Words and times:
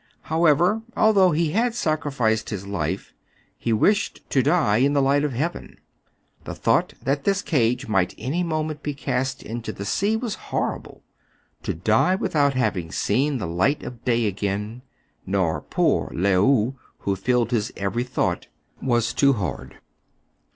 However, 0.21 0.81
although 0.97 1.29
he 1.29 1.51
had 1.51 1.75
sacrificed 1.75 2.49
his 2.49 2.65
life, 2.65 3.13
he 3.55 3.71
wished 3.71 4.27
to 4.31 4.41
die 4.41 4.77
in 4.77 4.93
the 4.93 5.01
light 5.03 5.23
of 5.23 5.33
heaven. 5.33 5.77
The 6.43 6.55
thought 6.55 6.95
that 7.03 7.23
this 7.23 7.43
cage 7.43 7.87
might 7.87 8.15
any 8.17 8.41
moment 8.41 8.81
be 8.81 8.95
cast 8.95 9.43
into 9.43 9.71
the 9.71 9.85
sea 9.85 10.15
was 10.17 10.33
horrible. 10.49 11.03
To 11.61 11.75
die 11.75 12.15
without 12.15 12.55
having 12.55 12.91
seen 12.91 13.37
the 13.37 13.45
light 13.45 13.83
of 13.83 14.03
day 14.03 14.25
again, 14.25 14.81
nor 15.27 15.61
poor 15.61 16.11
Le 16.15 16.33
ou, 16.33 16.79
who 17.01 17.15
filled 17.15 17.51
his 17.51 17.71
every 17.77 18.03
thought, 18.03 18.47
was 18.81 19.13
too 19.13 19.33
hard. 19.33 19.75